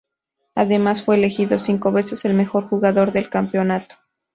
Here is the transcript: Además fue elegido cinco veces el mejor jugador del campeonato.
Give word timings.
Además 0.55 1.03
fue 1.03 1.15
elegido 1.17 1.59
cinco 1.59 1.91
veces 1.91 2.25
el 2.25 2.33
mejor 2.33 2.67
jugador 2.67 3.11
del 3.11 3.29
campeonato. 3.29 3.97